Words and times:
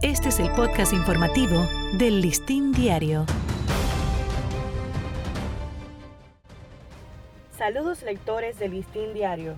Este 0.00 0.28
es 0.28 0.38
el 0.38 0.48
podcast 0.52 0.92
informativo 0.92 1.66
del 1.94 2.20
Listín 2.20 2.70
Diario. 2.70 3.26
Saludos 7.56 8.04
lectores 8.04 8.60
del 8.60 8.74
Listín 8.74 9.12
Diario. 9.12 9.54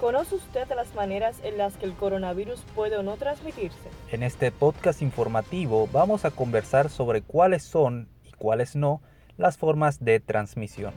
¿Conoce 0.00 0.34
usted 0.34 0.66
las 0.74 0.92
maneras 0.96 1.38
en 1.44 1.58
las 1.58 1.76
que 1.76 1.86
el 1.86 1.94
coronavirus 1.94 2.60
puede 2.74 2.96
o 2.96 3.04
no 3.04 3.16
transmitirse? 3.18 3.88
En 4.10 4.24
este 4.24 4.50
podcast 4.50 5.00
informativo 5.00 5.88
vamos 5.92 6.24
a 6.24 6.32
conversar 6.32 6.90
sobre 6.90 7.22
cuáles 7.22 7.62
son 7.62 8.08
y 8.24 8.32
cuáles 8.32 8.74
no 8.74 9.00
las 9.36 9.58
formas 9.58 10.04
de 10.04 10.18
transmisión. 10.18 10.92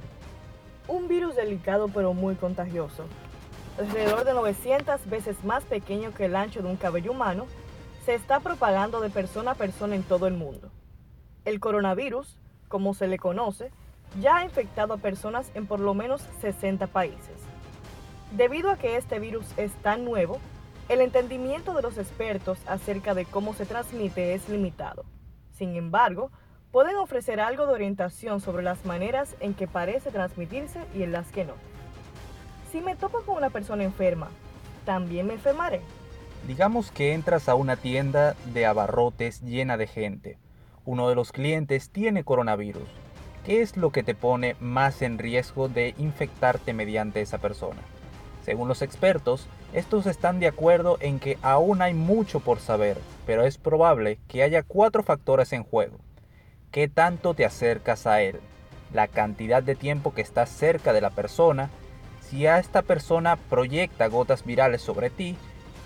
Un 0.87 1.07
virus 1.07 1.35
delicado 1.35 1.87
pero 1.87 2.15
muy 2.15 2.33
contagioso. 2.33 3.05
Alrededor 3.77 4.25
de 4.25 4.33
900 4.33 5.07
veces 5.07 5.43
más 5.43 5.63
pequeño 5.65 6.15
que 6.15 6.25
el 6.25 6.35
ancho 6.35 6.63
de 6.63 6.67
un 6.67 6.77
cabello 6.77 7.11
humano, 7.11 7.45
se 8.07 8.15
está 8.15 8.39
propagando 8.39 9.01
de 9.01 9.09
persona 9.09 9.51
a 9.51 9.55
persona 9.55 9.93
en 9.93 10.01
todo 10.01 10.27
el 10.27 10.33
mundo. 10.33 10.71
El 11.43 11.59
coronavirus, 11.59 12.37
como 12.69 12.93
se 12.93 13.05
le 13.05 13.19
conoce, 13.19 13.69
ya 14.21 14.37
ha 14.37 14.45
infectado 14.45 14.93
a 14.93 14.97
personas 14.97 15.51
en 15.55 15.67
por 15.67 15.81
lo 15.81 15.93
menos 15.93 16.21
60 16.39 16.87
países. 16.87 17.35
Debido 18.31 18.71
a 18.71 18.77
que 18.77 18.95
este 18.95 19.19
virus 19.19 19.45
es 19.57 19.73
tan 19.81 20.05
nuevo, 20.05 20.39
el 20.87 21.01
entendimiento 21.01 21.73
de 21.73 21.81
los 21.81 21.97
expertos 21.97 22.57
acerca 22.65 23.13
de 23.13 23.25
cómo 23.25 23.53
se 23.53 23.65
transmite 23.65 24.33
es 24.35 24.47
limitado. 24.47 25.03
Sin 25.51 25.75
embargo, 25.75 26.31
pueden 26.71 26.95
ofrecer 26.95 27.41
algo 27.41 27.65
de 27.65 27.73
orientación 27.73 28.39
sobre 28.39 28.63
las 28.63 28.85
maneras 28.85 29.35
en 29.41 29.53
que 29.53 29.67
parece 29.67 30.11
transmitirse 30.11 30.79
y 30.95 31.03
en 31.03 31.11
las 31.11 31.29
que 31.33 31.43
no. 31.43 31.55
Si 32.71 32.79
me 32.79 32.95
topo 32.95 33.23
con 33.23 33.35
una 33.35 33.49
persona 33.49 33.83
enferma, 33.83 34.29
¿también 34.85 35.27
me 35.27 35.33
enfermaré? 35.33 35.81
Digamos 36.45 36.91
que 36.91 37.13
entras 37.13 37.49
a 37.49 37.55
una 37.55 37.75
tienda 37.75 38.35
de 38.53 38.65
abarrotes 38.65 39.41
llena 39.41 39.77
de 39.77 39.87
gente. 39.87 40.37
Uno 40.85 41.09
de 41.09 41.15
los 41.15 41.31
clientes 41.31 41.89
tiene 41.89 42.23
coronavirus. 42.23 42.87
¿Qué 43.45 43.61
es 43.61 43.77
lo 43.77 43.91
que 43.91 44.03
te 44.03 44.13
pone 44.13 44.55
más 44.59 45.01
en 45.01 45.17
riesgo 45.17 45.69
de 45.69 45.95
infectarte 45.97 46.73
mediante 46.73 47.21
esa 47.21 47.37
persona? 47.37 47.81
Según 48.43 48.69
los 48.69 48.81
expertos, 48.81 49.47
estos 49.73 50.05
están 50.05 50.39
de 50.39 50.47
acuerdo 50.47 50.97
en 51.01 51.19
que 51.19 51.37
aún 51.41 51.81
hay 51.81 51.93
mucho 51.93 52.39
por 52.39 52.59
saber, 52.59 52.97
pero 53.25 53.43
es 53.43 53.57
probable 53.57 54.19
que 54.29 54.43
haya 54.43 54.63
cuatro 54.63 55.03
factores 55.03 55.51
en 55.51 55.63
juego. 55.63 55.97
¿Qué 56.71 56.87
tanto 56.87 57.33
te 57.33 57.43
acercas 57.43 58.07
a 58.07 58.21
él? 58.21 58.39
La 58.93 59.09
cantidad 59.09 59.61
de 59.63 59.75
tiempo 59.75 60.13
que 60.13 60.21
estás 60.21 60.49
cerca 60.49 60.93
de 60.93 61.01
la 61.01 61.09
persona, 61.09 61.69
si 62.21 62.47
a 62.47 62.59
esta 62.59 62.81
persona 62.81 63.35
proyecta 63.35 64.07
gotas 64.07 64.45
virales 64.45 64.81
sobre 64.81 65.09
ti 65.09 65.35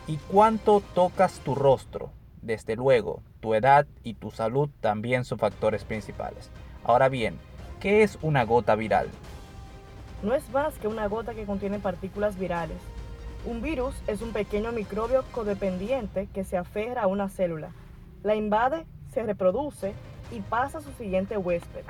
y 0.07 0.17
cuánto 0.17 0.81
tocas 0.94 1.39
tu 1.39 1.55
rostro. 1.55 2.11
Desde 2.41 2.75
luego, 2.75 3.21
tu 3.39 3.53
edad 3.53 3.85
y 4.03 4.16
tu 4.16 4.31
salud 4.31 4.69
también 4.80 5.25
son 5.25 5.38
factores 5.38 5.83
principales. 5.83 6.49
Ahora 6.83 7.09
bien, 7.09 7.38
¿qué 7.80 8.03
es 8.03 8.17
una 8.22 8.44
gota 8.44 8.75
viral? 8.75 9.09
No 10.23 10.33
es 10.33 10.49
más 10.49 10.77
que 10.77 10.88
una 10.88 11.07
gota 11.07 11.33
que 11.33 11.45
contiene 11.45 11.79
partículas 11.79 12.38
virales. 12.38 12.77
Un 13.45 13.61
virus 13.61 13.95
es 14.07 14.22
un 14.22 14.33
pequeño 14.33 14.72
microbio 14.72 15.23
codependiente 15.31 16.27
que 16.33 16.44
se 16.44 16.57
aferra 16.57 17.03
a 17.03 17.07
una 17.07 17.27
célula, 17.29 17.72
la 18.23 18.35
invade, 18.35 18.85
se 19.11 19.23
reproduce 19.23 19.94
y 20.31 20.41
pasa 20.41 20.77
a 20.77 20.81
su 20.81 20.91
siguiente 20.94 21.38
huésped. 21.38 21.83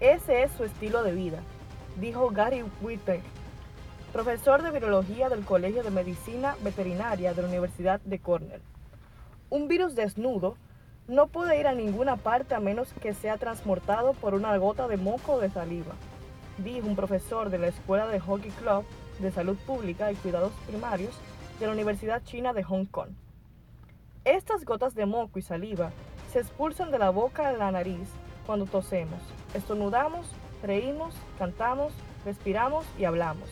Ese 0.00 0.42
es 0.42 0.52
su 0.52 0.64
estilo 0.64 1.02
de 1.02 1.12
vida, 1.12 1.38
dijo 2.00 2.30
Gary 2.30 2.64
Whittaker, 2.80 3.20
profesor 4.12 4.62
de 4.62 4.70
virología 4.70 5.30
del 5.30 5.42
Colegio 5.42 5.82
de 5.82 5.90
Medicina 5.90 6.54
Veterinaria 6.62 7.32
de 7.32 7.40
la 7.40 7.48
Universidad 7.48 7.98
de 8.02 8.18
Cornell. 8.18 8.60
Un 9.48 9.68
virus 9.68 9.94
desnudo 9.94 10.56
no 11.08 11.28
puede 11.28 11.58
ir 11.58 11.66
a 11.66 11.72
ninguna 11.72 12.16
parte 12.16 12.54
a 12.54 12.60
menos 12.60 12.92
que 13.00 13.14
sea 13.14 13.38
transportado 13.38 14.12
por 14.12 14.34
una 14.34 14.54
gota 14.58 14.86
de 14.86 14.98
moco 14.98 15.34
o 15.34 15.40
de 15.40 15.48
saliva, 15.48 15.94
dijo 16.58 16.86
un 16.86 16.94
profesor 16.94 17.48
de 17.48 17.56
la 17.56 17.68
Escuela 17.68 18.06
de 18.06 18.20
Hockey 18.20 18.50
Club 18.50 18.84
de 19.18 19.32
Salud 19.32 19.56
Pública 19.66 20.12
y 20.12 20.16
Cuidados 20.16 20.52
Primarios 20.66 21.18
de 21.58 21.66
la 21.66 21.72
Universidad 21.72 22.22
China 22.22 22.52
de 22.52 22.64
Hong 22.64 22.84
Kong. 22.84 23.12
Estas 24.26 24.66
gotas 24.66 24.94
de 24.94 25.06
moco 25.06 25.38
y 25.38 25.42
saliva 25.42 25.90
se 26.30 26.40
expulsan 26.40 26.90
de 26.90 26.98
la 26.98 27.08
boca 27.08 27.48
a 27.48 27.52
la 27.52 27.72
nariz 27.72 28.10
cuando 28.44 28.66
tosemos, 28.66 29.22
estornudamos, 29.54 30.26
reímos, 30.62 31.14
cantamos, 31.38 31.94
respiramos 32.26 32.84
y 32.98 33.04
hablamos. 33.04 33.48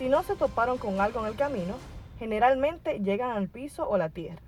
Si 0.00 0.08
no 0.08 0.22
se 0.22 0.34
toparon 0.34 0.78
con 0.78 0.98
algo 0.98 1.20
en 1.20 1.26
el 1.26 1.36
camino, 1.36 1.74
generalmente 2.18 3.00
llegan 3.00 3.32
al 3.32 3.48
piso 3.48 3.86
o 3.86 3.98
la 3.98 4.08
tierra. 4.08 4.40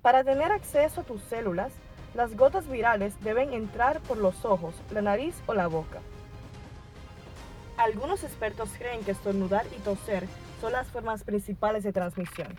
Para 0.00 0.24
tener 0.24 0.50
acceso 0.50 1.02
a 1.02 1.04
tus 1.04 1.20
células, 1.24 1.74
las 2.14 2.34
gotas 2.38 2.66
virales 2.66 3.22
deben 3.22 3.52
entrar 3.52 4.00
por 4.00 4.16
los 4.16 4.46
ojos, 4.46 4.74
la 4.92 5.02
nariz 5.02 5.34
o 5.44 5.52
la 5.52 5.66
boca. 5.66 5.98
Algunos 7.76 8.24
expertos 8.24 8.70
creen 8.78 9.04
que 9.04 9.10
estornudar 9.10 9.66
y 9.76 9.80
toser 9.80 10.26
son 10.62 10.72
las 10.72 10.88
formas 10.88 11.22
principales 11.22 11.84
de 11.84 11.92
transmisión. 11.92 12.58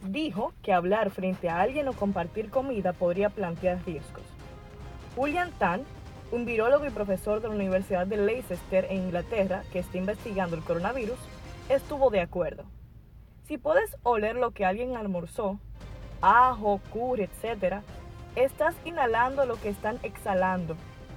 Dijo 0.00 0.52
que 0.62 0.72
hablar 0.72 1.10
frente 1.10 1.48
a 1.48 1.60
alguien 1.60 1.88
o 1.88 1.92
compartir 1.92 2.50
comida 2.50 2.92
podría 2.92 3.30
plantear 3.30 3.84
riesgos. 3.84 4.22
Julian 5.16 5.50
Tan, 5.58 5.82
un 6.30 6.44
virólogo 6.44 6.86
y 6.86 6.90
profesor 6.90 7.42
de 7.42 7.48
la 7.48 7.54
Universidad 7.56 8.06
de 8.06 8.16
Leicester 8.16 8.86
en 8.90 8.98
Inglaterra 8.98 9.64
que 9.72 9.80
está 9.80 9.98
investigando 9.98 10.54
el 10.54 10.62
coronavirus, 10.62 11.18
estuvo 11.68 12.10
de 12.10 12.20
acuerdo. 12.20 12.64
Si 13.44 13.58
puedes 13.58 13.96
oler 14.02 14.36
lo 14.36 14.52
que 14.52 14.64
alguien 14.64 14.96
almorzó, 14.96 15.58
ajo, 16.20 16.80
curry, 16.92 17.24
etc., 17.24 17.82
estás 18.36 18.74
inhalando 18.84 19.44
lo 19.46 19.56
que 19.56 19.68
están 19.68 19.98
exhalando, 20.02 20.76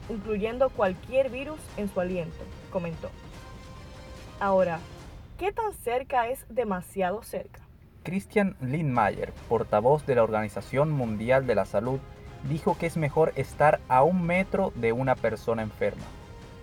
incluyendo 0.10 0.70
cualquier 0.70 1.30
virus 1.30 1.60
en 1.78 1.88
su 1.88 2.00
aliento, 2.00 2.44
comentó. 2.72 3.10
Ahora, 4.40 4.80
¿qué 5.38 5.52
tan 5.52 5.74
cerca 5.74 6.28
es 6.28 6.46
demasiado 6.50 7.24
cerca? 7.24 7.62
Christian 8.04 8.56
Lindmayer, 8.62 9.34
portavoz 9.50 10.06
de 10.06 10.16
la 10.16 10.24
Organización 10.24 10.92
Mundial 10.92 11.48
de 11.48 11.56
la 11.56 11.66
Salud, 11.66 12.00
dijo 12.50 12.78
que 12.78 12.86
es 12.86 12.98
mejor 12.98 13.34
estar 13.36 13.80
a 13.88 14.04
un 14.04 14.24
metro 14.24 14.72
de 14.76 14.92
una 14.92 15.16
persona 15.16 15.64
enferma. 15.64 16.04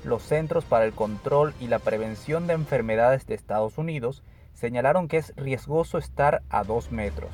Los 0.04 0.22
Centros 0.22 0.64
para 0.64 0.84
el 0.84 0.92
Control 0.92 1.54
y 1.60 1.68
la 1.68 1.78
Prevención 1.78 2.46
de 2.46 2.54
Enfermedades 2.54 3.26
de 3.26 3.34
Estados 3.34 3.78
Unidos 3.78 4.22
señalaron 4.52 5.06
que 5.06 5.18
es 5.18 5.32
riesgoso 5.36 5.96
estar 5.98 6.42
a 6.50 6.64
dos 6.64 6.90
metros. 6.90 7.30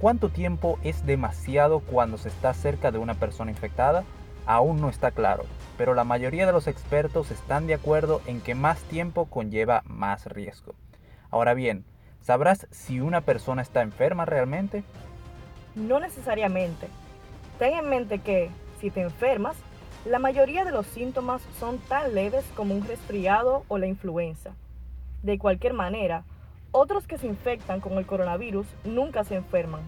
¿Cuánto 0.00 0.28
tiempo 0.28 0.78
es 0.82 1.06
demasiado 1.06 1.80
cuando 1.80 2.18
se 2.18 2.28
está 2.28 2.52
cerca 2.52 2.90
de 2.90 2.98
una 2.98 3.14
persona 3.14 3.52
infectada? 3.52 4.04
Aún 4.44 4.80
no 4.80 4.88
está 4.88 5.12
claro, 5.12 5.44
pero 5.78 5.94
la 5.94 6.04
mayoría 6.04 6.46
de 6.46 6.52
los 6.52 6.66
expertos 6.66 7.30
están 7.30 7.66
de 7.66 7.74
acuerdo 7.74 8.20
en 8.26 8.40
que 8.40 8.54
más 8.54 8.82
tiempo 8.82 9.26
conlleva 9.26 9.82
más 9.86 10.26
riesgo. 10.26 10.74
Ahora 11.30 11.54
bien, 11.54 11.84
¿sabrás 12.20 12.66
si 12.70 13.00
una 13.00 13.20
persona 13.20 13.62
está 13.62 13.82
enferma 13.82 14.24
realmente? 14.24 14.82
No 15.76 16.00
necesariamente. 16.00 16.88
Ten 17.58 17.74
en 17.74 17.88
mente 17.88 18.18
que, 18.18 18.50
si 18.80 18.90
te 18.90 19.00
enfermas, 19.00 19.56
la 20.04 20.18
mayoría 20.18 20.66
de 20.66 20.72
los 20.72 20.86
síntomas 20.86 21.40
son 21.58 21.78
tan 21.78 22.14
leves 22.14 22.44
como 22.54 22.74
un 22.74 22.86
resfriado 22.86 23.64
o 23.68 23.78
la 23.78 23.86
influenza. 23.86 24.50
De 25.22 25.38
cualquier 25.38 25.72
manera, 25.72 26.24
otros 26.72 27.06
que 27.06 27.16
se 27.16 27.26
infectan 27.26 27.80
con 27.80 27.94
el 27.94 28.04
coronavirus 28.04 28.66
nunca 28.84 29.24
se 29.24 29.36
enferman. 29.36 29.80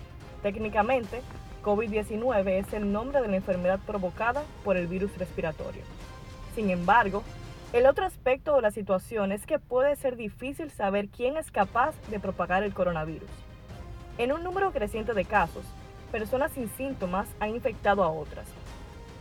Técnicamente, 0.42 1.20
COVID-19 1.62 2.48
es 2.48 2.72
el 2.72 2.92
nombre 2.92 3.20
de 3.20 3.28
la 3.28 3.36
enfermedad 3.36 3.78
provocada 3.86 4.44
por 4.64 4.78
el 4.78 4.86
virus 4.86 5.16
respiratorio. 5.18 5.82
Sin 6.54 6.70
embargo, 6.70 7.22
el 7.74 7.84
otro 7.84 8.06
aspecto 8.06 8.56
de 8.56 8.62
la 8.62 8.70
situación 8.70 9.32
es 9.32 9.44
que 9.44 9.58
puede 9.58 9.96
ser 9.96 10.16
difícil 10.16 10.70
saber 10.70 11.08
quién 11.08 11.36
es 11.36 11.50
capaz 11.50 11.94
de 12.08 12.20
propagar 12.20 12.62
el 12.62 12.72
coronavirus. 12.72 13.28
En 14.16 14.32
un 14.32 14.42
número 14.42 14.72
creciente 14.72 15.12
de 15.12 15.26
casos, 15.26 15.64
personas 16.10 16.52
sin 16.52 16.70
síntomas 16.70 17.28
han 17.38 17.50
infectado 17.50 18.02
a 18.02 18.10
otras. 18.10 18.46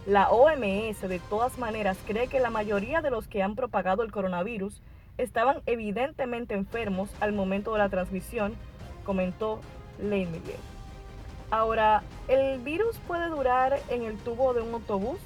La 0.06 0.30
OMS 0.30 1.02
de 1.02 1.20
todas 1.30 1.58
maneras 1.58 1.98
cree 2.06 2.28
que 2.28 2.40
la 2.40 2.52
mayoría 2.52 3.02
de 3.02 3.10
los 3.10 3.28
que 3.28 3.42
han 3.42 3.56
propagado 3.56 4.04
el 4.04 4.12
coronavirus 4.12 4.84
estaban 5.18 5.64
evidentemente 5.66 6.54
enfermos 6.54 7.10
al 7.20 7.34
momento 7.34 7.74
de 7.74 7.80
la 7.80 7.90
transmisión, 7.90 8.54
comentó 9.04 9.60
Leymelier. 10.00 10.60
Ahora, 11.50 12.04
¿el 12.28 12.60
virus 12.60 13.00
puede 13.08 13.30
durar 13.30 13.80
en 13.90 14.04
el 14.04 14.16
tubo 14.18 14.54
de 14.54 14.62
un 14.62 14.76
autobús, 14.76 15.20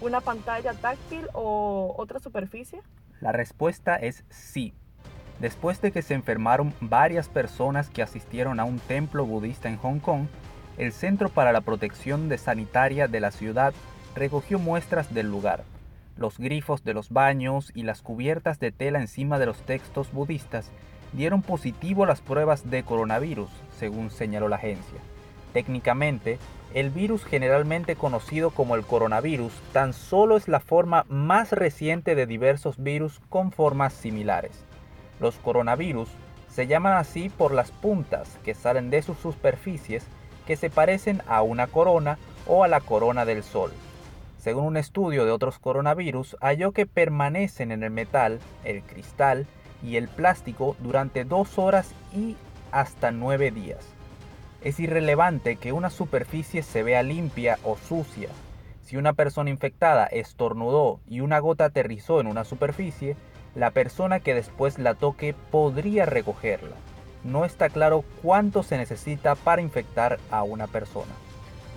una 0.00 0.20
pantalla 0.20 0.74
táctil 0.74 1.26
o 1.32 1.92
otra 1.98 2.20
superficie? 2.20 2.82
La 3.20 3.32
respuesta 3.32 3.96
es 3.96 4.24
sí. 4.28 4.72
Después 5.40 5.80
de 5.80 5.90
que 5.90 6.02
se 6.02 6.14
enfermaron 6.14 6.72
varias 6.80 7.28
personas 7.28 7.90
que 7.90 8.02
asistieron 8.02 8.60
a 8.60 8.64
un 8.64 8.78
templo 8.78 9.26
budista 9.26 9.68
en 9.68 9.78
Hong 9.78 9.98
Kong, 9.98 10.26
el 10.78 10.92
Centro 10.92 11.28
para 11.28 11.52
la 11.52 11.62
Protección 11.62 12.28
de 12.28 12.38
Sanitaria 12.38 13.08
de 13.08 13.20
la 13.20 13.32
ciudad 13.32 13.74
recogió 14.16 14.58
muestras 14.58 15.14
del 15.14 15.30
lugar. 15.30 15.62
Los 16.16 16.38
grifos 16.38 16.82
de 16.82 16.94
los 16.94 17.10
baños 17.10 17.70
y 17.74 17.82
las 17.82 18.00
cubiertas 18.00 18.58
de 18.58 18.72
tela 18.72 19.00
encima 19.00 19.38
de 19.38 19.46
los 19.46 19.58
textos 19.58 20.10
budistas 20.12 20.70
dieron 21.12 21.42
positivo 21.42 22.04
a 22.04 22.06
las 22.06 22.22
pruebas 22.22 22.68
de 22.70 22.82
coronavirus, 22.82 23.50
según 23.78 24.10
señaló 24.10 24.48
la 24.48 24.56
agencia. 24.56 24.98
Técnicamente, 25.52 26.38
el 26.74 26.90
virus 26.90 27.24
generalmente 27.24 27.94
conocido 27.96 28.50
como 28.50 28.74
el 28.74 28.84
coronavirus 28.84 29.52
tan 29.72 29.92
solo 29.92 30.36
es 30.36 30.48
la 30.48 30.60
forma 30.60 31.04
más 31.08 31.52
reciente 31.52 32.14
de 32.14 32.26
diversos 32.26 32.82
virus 32.82 33.20
con 33.28 33.52
formas 33.52 33.92
similares. 33.92 34.64
Los 35.20 35.36
coronavirus 35.36 36.08
se 36.50 36.66
llaman 36.66 36.94
así 36.94 37.28
por 37.28 37.52
las 37.52 37.70
puntas 37.70 38.38
que 38.42 38.54
salen 38.54 38.88
de 38.88 39.02
sus 39.02 39.18
superficies 39.18 40.06
que 40.46 40.56
se 40.56 40.70
parecen 40.70 41.22
a 41.26 41.42
una 41.42 41.66
corona 41.66 42.18
o 42.46 42.64
a 42.64 42.68
la 42.68 42.80
corona 42.80 43.24
del 43.24 43.42
Sol. 43.42 43.72
Según 44.46 44.66
un 44.66 44.76
estudio 44.76 45.24
de 45.24 45.32
otros 45.32 45.58
coronavirus, 45.58 46.36
halló 46.40 46.70
que 46.70 46.86
permanecen 46.86 47.72
en 47.72 47.82
el 47.82 47.90
metal, 47.90 48.38
el 48.62 48.80
cristal 48.82 49.44
y 49.82 49.96
el 49.96 50.06
plástico 50.06 50.76
durante 50.78 51.24
dos 51.24 51.58
horas 51.58 51.90
y 52.14 52.36
hasta 52.70 53.10
nueve 53.10 53.50
días. 53.50 53.84
Es 54.62 54.78
irrelevante 54.78 55.56
que 55.56 55.72
una 55.72 55.90
superficie 55.90 56.62
se 56.62 56.84
vea 56.84 57.02
limpia 57.02 57.58
o 57.64 57.76
sucia. 57.76 58.28
Si 58.84 58.96
una 58.96 59.14
persona 59.14 59.50
infectada 59.50 60.06
estornudó 60.06 61.00
y 61.08 61.22
una 61.22 61.40
gota 61.40 61.64
aterrizó 61.64 62.20
en 62.20 62.28
una 62.28 62.44
superficie, 62.44 63.16
la 63.56 63.72
persona 63.72 64.20
que 64.20 64.36
después 64.36 64.78
la 64.78 64.94
toque 64.94 65.34
podría 65.50 66.06
recogerla. 66.06 66.76
No 67.24 67.44
está 67.44 67.68
claro 67.68 68.04
cuánto 68.22 68.62
se 68.62 68.78
necesita 68.78 69.34
para 69.34 69.60
infectar 69.60 70.20
a 70.30 70.44
una 70.44 70.68
persona. 70.68 71.10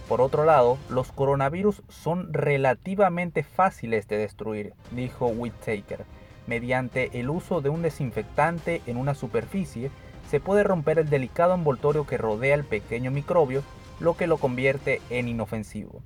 Por 0.09 0.21
otro 0.21 0.43
lado, 0.43 0.79
los 0.89 1.11
coronavirus 1.11 1.83
son 1.87 2.33
relativamente 2.33 3.43
fáciles 3.43 4.07
de 4.07 4.17
destruir, 4.17 4.73
dijo 4.89 5.27
Whittaker. 5.27 6.03
Mediante 6.47 7.19
el 7.19 7.29
uso 7.29 7.61
de 7.61 7.69
un 7.69 7.83
desinfectante 7.83 8.81
en 8.87 8.97
una 8.97 9.13
superficie, 9.13 9.91
se 10.27 10.39
puede 10.39 10.63
romper 10.63 10.97
el 10.97 11.11
delicado 11.11 11.53
envoltorio 11.53 12.07
que 12.07 12.17
rodea 12.17 12.55
el 12.55 12.63
pequeño 12.63 13.11
microbio, 13.11 13.61
lo 13.99 14.17
que 14.17 14.25
lo 14.25 14.37
convierte 14.37 14.99
en 15.11 15.27
inofensivo. 15.27 16.01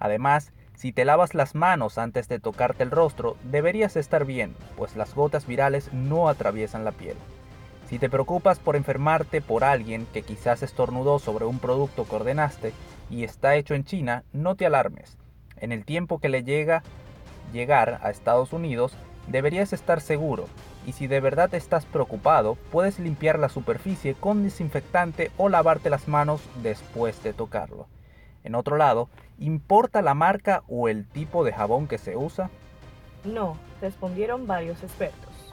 Además, 0.00 0.52
si 0.74 0.90
te 0.90 1.04
lavas 1.04 1.32
las 1.34 1.54
manos 1.54 1.98
antes 1.98 2.28
de 2.28 2.40
tocarte 2.40 2.82
el 2.82 2.90
rostro, 2.90 3.36
deberías 3.44 3.94
estar 3.94 4.24
bien, 4.24 4.56
pues 4.76 4.96
las 4.96 5.14
gotas 5.14 5.46
virales 5.46 5.92
no 5.92 6.28
atraviesan 6.28 6.84
la 6.84 6.90
piel. 6.90 7.16
Si 7.88 8.00
te 8.00 8.10
preocupas 8.10 8.58
por 8.58 8.74
enfermarte 8.74 9.40
por 9.40 9.62
alguien 9.62 10.08
que 10.12 10.22
quizás 10.22 10.64
estornudó 10.64 11.20
sobre 11.20 11.44
un 11.44 11.60
producto 11.60 12.04
que 12.04 12.16
ordenaste, 12.16 12.72
y 13.10 13.24
está 13.24 13.56
hecho 13.56 13.74
en 13.74 13.84
China, 13.84 14.24
no 14.32 14.54
te 14.54 14.66
alarmes. 14.66 15.16
En 15.58 15.72
el 15.72 15.84
tiempo 15.84 16.18
que 16.18 16.28
le 16.28 16.44
llega 16.44 16.82
llegar 17.52 18.00
a 18.02 18.10
Estados 18.10 18.52
Unidos, 18.52 18.96
deberías 19.26 19.72
estar 19.72 20.00
seguro. 20.00 20.46
Y 20.86 20.92
si 20.92 21.06
de 21.06 21.20
verdad 21.20 21.52
estás 21.54 21.84
preocupado, 21.84 22.56
puedes 22.70 22.98
limpiar 22.98 23.38
la 23.38 23.48
superficie 23.48 24.14
con 24.14 24.42
desinfectante 24.42 25.30
o 25.36 25.48
lavarte 25.48 25.90
las 25.90 26.06
manos 26.06 26.40
después 26.62 27.22
de 27.22 27.32
tocarlo. 27.32 27.88
En 28.44 28.54
otro 28.54 28.76
lado, 28.76 29.08
¿importa 29.38 30.02
la 30.02 30.14
marca 30.14 30.62
o 30.68 30.88
el 30.88 31.06
tipo 31.06 31.42
de 31.42 31.52
jabón 31.52 31.88
que 31.88 31.98
se 31.98 32.16
usa? 32.16 32.50
No, 33.24 33.56
respondieron 33.80 34.46
varios 34.46 34.82
expertos. 34.84 35.52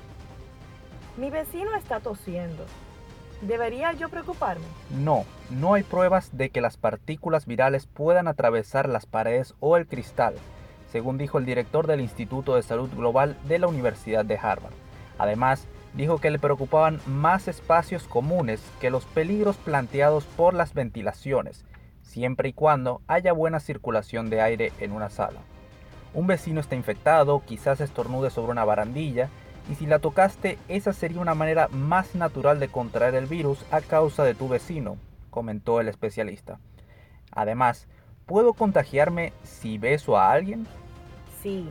Mi 1.17 1.31
vecino 1.31 1.75
está 1.75 1.99
tosiendo. 1.99 2.65
¿Debería 3.47 3.91
yo 3.91 4.07
preocuparme? 4.07 4.63
No, 4.97 5.25
no 5.49 5.73
hay 5.73 5.83
pruebas 5.83 6.29
de 6.37 6.49
que 6.49 6.61
las 6.61 6.77
partículas 6.77 7.45
virales 7.45 7.87
puedan 7.87 8.29
atravesar 8.29 8.87
las 8.87 9.05
paredes 9.05 9.53
o 9.59 9.75
el 9.75 9.85
cristal, 9.85 10.35
según 10.89 11.17
dijo 11.17 11.39
el 11.39 11.45
director 11.45 11.85
del 11.85 11.99
Instituto 11.99 12.55
de 12.55 12.63
Salud 12.63 12.89
Global 12.95 13.35
de 13.49 13.59
la 13.59 13.67
Universidad 13.67 14.23
de 14.23 14.37
Harvard. 14.37 14.71
Además, 15.17 15.67
dijo 15.93 16.19
que 16.19 16.31
le 16.31 16.39
preocupaban 16.39 17.01
más 17.05 17.49
espacios 17.49 18.03
comunes 18.03 18.61
que 18.79 18.89
los 18.89 19.05
peligros 19.05 19.57
planteados 19.57 20.23
por 20.23 20.53
las 20.53 20.73
ventilaciones, 20.73 21.65
siempre 22.01 22.47
y 22.47 22.53
cuando 22.53 23.01
haya 23.07 23.33
buena 23.33 23.59
circulación 23.59 24.29
de 24.29 24.39
aire 24.41 24.71
en 24.79 24.93
una 24.93 25.09
sala. 25.09 25.41
Un 26.13 26.27
vecino 26.27 26.61
está 26.61 26.75
infectado, 26.75 27.43
quizás 27.45 27.81
estornude 27.81 28.29
sobre 28.29 28.53
una 28.53 28.63
barandilla, 28.63 29.29
y 29.69 29.75
si 29.75 29.85
la 29.85 29.99
tocaste, 29.99 30.57
esa 30.67 30.93
sería 30.93 31.21
una 31.21 31.35
manera 31.35 31.67
más 31.69 32.15
natural 32.15 32.59
de 32.59 32.67
contraer 32.67 33.15
el 33.15 33.27
virus 33.27 33.65
a 33.71 33.81
causa 33.81 34.23
de 34.23 34.35
tu 34.35 34.47
vecino, 34.49 34.97
comentó 35.29 35.79
el 35.79 35.87
especialista. 35.87 36.59
Además, 37.31 37.87
¿puedo 38.25 38.53
contagiarme 38.53 39.33
si 39.43 39.77
beso 39.77 40.17
a 40.17 40.31
alguien? 40.31 40.67
Sí, 41.41 41.67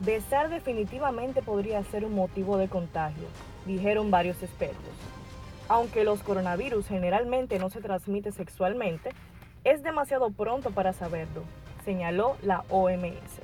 besar 0.00 0.48
definitivamente 0.48 1.42
podría 1.42 1.82
ser 1.84 2.04
un 2.04 2.14
motivo 2.14 2.56
de 2.56 2.68
contagio, 2.68 3.26
dijeron 3.66 4.10
varios 4.10 4.42
expertos. 4.42 4.94
Aunque 5.68 6.04
los 6.04 6.22
coronavirus 6.22 6.86
generalmente 6.86 7.58
no 7.58 7.70
se 7.70 7.80
transmiten 7.80 8.32
sexualmente, 8.32 9.10
es 9.64 9.82
demasiado 9.82 10.30
pronto 10.30 10.70
para 10.70 10.92
saberlo, 10.92 11.42
señaló 11.84 12.36
la 12.42 12.64
OMS. 12.70 13.40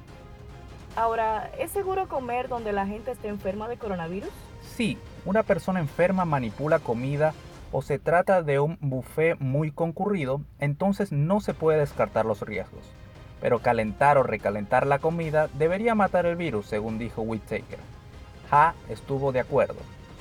Ahora, 0.94 1.50
¿es 1.58 1.70
seguro 1.70 2.06
comer 2.06 2.48
donde 2.48 2.72
la 2.72 2.86
gente 2.86 3.12
esté 3.12 3.28
enferma 3.28 3.66
de 3.66 3.78
coronavirus? 3.78 4.28
Sí, 4.60 4.98
una 5.24 5.42
persona 5.42 5.80
enferma 5.80 6.26
manipula 6.26 6.80
comida 6.80 7.32
o 7.72 7.80
se 7.80 7.98
trata 7.98 8.42
de 8.42 8.60
un 8.60 8.76
buffet 8.82 9.38
muy 9.40 9.70
concurrido, 9.70 10.42
entonces 10.58 11.10
no 11.10 11.40
se 11.40 11.54
puede 11.54 11.78
descartar 11.78 12.26
los 12.26 12.42
riesgos. 12.42 12.84
Pero 13.40 13.60
calentar 13.60 14.18
o 14.18 14.22
recalentar 14.22 14.86
la 14.86 14.98
comida 14.98 15.48
debería 15.54 15.94
matar 15.94 16.26
el 16.26 16.36
virus, 16.36 16.66
según 16.66 16.98
dijo 16.98 17.22
Whittaker. 17.22 17.78
Ha 18.50 18.74
estuvo 18.90 19.32
de 19.32 19.40
acuerdo. 19.40 19.78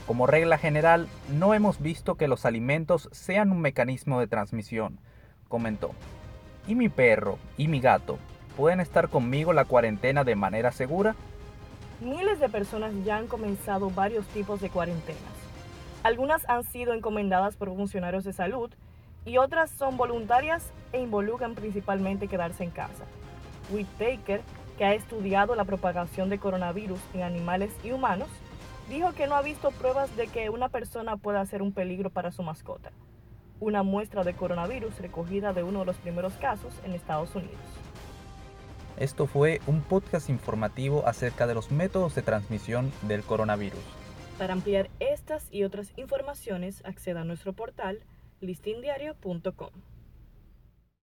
Como 0.07 0.25
regla 0.25 0.57
general, 0.57 1.09
no 1.29 1.53
hemos 1.53 1.81
visto 1.81 2.15
que 2.15 2.29
los 2.29 2.45
alimentos 2.45 3.09
sean 3.11 3.51
un 3.51 3.59
mecanismo 3.59 4.21
de 4.21 4.27
transmisión, 4.27 4.99
comentó. 5.49 5.91
Y 6.65 6.75
mi 6.75 6.87
perro 6.87 7.37
y 7.57 7.67
mi 7.67 7.81
gato 7.81 8.17
pueden 8.61 8.79
estar 8.79 9.09
conmigo 9.09 9.53
la 9.53 9.65
cuarentena 9.65 10.23
de 10.23 10.35
manera 10.35 10.71
segura? 10.71 11.15
Miles 11.99 12.39
de 12.39 12.47
personas 12.47 12.93
ya 13.03 13.17
han 13.17 13.25
comenzado 13.25 13.89
varios 13.89 14.27
tipos 14.27 14.61
de 14.61 14.69
cuarentenas. 14.69 15.33
Algunas 16.03 16.47
han 16.47 16.63
sido 16.63 16.93
encomendadas 16.93 17.55
por 17.55 17.69
funcionarios 17.69 18.23
de 18.23 18.33
salud 18.33 18.69
y 19.25 19.39
otras 19.39 19.71
son 19.71 19.97
voluntarias 19.97 20.69
e 20.93 21.01
involucran 21.01 21.55
principalmente 21.55 22.27
quedarse 22.27 22.63
en 22.63 22.69
casa. 22.69 23.03
Whittaker, 23.71 24.41
que 24.77 24.85
ha 24.85 24.93
estudiado 24.93 25.55
la 25.55 25.65
propagación 25.65 26.29
de 26.29 26.37
coronavirus 26.37 26.99
en 27.15 27.23
animales 27.23 27.71
y 27.83 27.89
humanos, 27.93 28.29
dijo 28.89 29.11
que 29.13 29.25
no 29.25 29.33
ha 29.33 29.41
visto 29.41 29.71
pruebas 29.71 30.15
de 30.15 30.27
que 30.27 30.51
una 30.51 30.69
persona 30.69 31.17
pueda 31.17 31.43
ser 31.47 31.63
un 31.63 31.71
peligro 31.71 32.11
para 32.11 32.31
su 32.31 32.43
mascota. 32.43 32.91
Una 33.59 33.81
muestra 33.81 34.23
de 34.23 34.35
coronavirus 34.35 34.99
recogida 34.99 35.51
de 35.51 35.63
uno 35.63 35.79
de 35.79 35.85
los 35.87 35.95
primeros 35.95 36.33
casos 36.33 36.75
en 36.85 36.93
Estados 36.93 37.33
Unidos. 37.33 37.57
Esto 38.97 39.27
fue 39.27 39.61
un 39.67 39.81
podcast 39.81 40.29
informativo 40.29 41.07
acerca 41.07 41.47
de 41.47 41.53
los 41.53 41.71
métodos 41.71 42.15
de 42.15 42.21
transmisión 42.21 42.91
del 43.03 43.23
coronavirus. 43.23 43.79
Para 44.37 44.53
ampliar 44.53 44.89
estas 44.99 45.47
y 45.51 45.63
otras 45.63 45.91
informaciones, 45.97 46.83
acceda 46.85 47.21
a 47.21 47.25
nuestro 47.25 47.53
portal 47.53 47.99
listindiario.com. 48.41 49.69